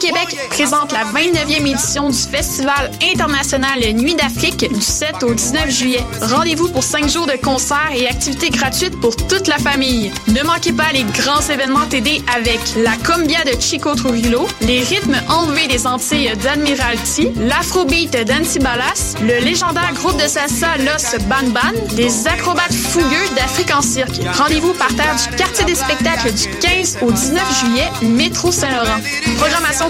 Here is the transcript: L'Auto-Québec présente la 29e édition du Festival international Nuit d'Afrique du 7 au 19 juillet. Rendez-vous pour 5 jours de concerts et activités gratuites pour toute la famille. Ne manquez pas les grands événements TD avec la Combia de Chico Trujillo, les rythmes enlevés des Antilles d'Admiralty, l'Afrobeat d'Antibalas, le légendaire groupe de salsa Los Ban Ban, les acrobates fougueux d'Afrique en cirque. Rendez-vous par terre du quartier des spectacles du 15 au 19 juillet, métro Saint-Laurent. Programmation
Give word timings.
L'Auto-Québec 0.00 0.48
présente 0.48 0.92
la 0.92 1.04
29e 1.04 1.66
édition 1.66 2.08
du 2.08 2.16
Festival 2.16 2.90
international 3.12 3.80
Nuit 3.92 4.14
d'Afrique 4.14 4.72
du 4.72 4.80
7 4.80 5.22
au 5.24 5.34
19 5.34 5.70
juillet. 5.70 6.04
Rendez-vous 6.22 6.68
pour 6.68 6.82
5 6.82 7.08
jours 7.08 7.26
de 7.26 7.36
concerts 7.42 7.92
et 7.94 8.06
activités 8.06 8.48
gratuites 8.48 8.98
pour 9.00 9.14
toute 9.14 9.46
la 9.46 9.58
famille. 9.58 10.10
Ne 10.28 10.42
manquez 10.42 10.72
pas 10.72 10.92
les 10.94 11.02
grands 11.04 11.42
événements 11.42 11.86
TD 11.86 12.22
avec 12.34 12.60
la 12.76 12.92
Combia 13.04 13.44
de 13.44 13.60
Chico 13.60 13.94
Trujillo, 13.94 14.46
les 14.62 14.80
rythmes 14.80 15.20
enlevés 15.28 15.66
des 15.66 15.86
Antilles 15.86 16.32
d'Admiralty, 16.42 17.32
l'Afrobeat 17.36 18.26
d'Antibalas, 18.26 19.16
le 19.20 19.44
légendaire 19.44 19.92
groupe 19.94 20.16
de 20.22 20.28
salsa 20.28 20.78
Los 20.78 21.18
Ban 21.26 21.48
Ban, 21.50 21.78
les 21.96 22.26
acrobates 22.26 22.72
fougueux 22.72 23.34
d'Afrique 23.36 23.74
en 23.74 23.82
cirque. 23.82 24.20
Rendez-vous 24.38 24.72
par 24.72 24.94
terre 24.94 25.16
du 25.16 25.36
quartier 25.36 25.64
des 25.66 25.74
spectacles 25.74 26.32
du 26.32 26.48
15 26.60 26.98
au 27.02 27.12
19 27.12 27.60
juillet, 27.60 27.90
métro 28.02 28.50
Saint-Laurent. 28.50 29.00
Programmation 29.36 29.89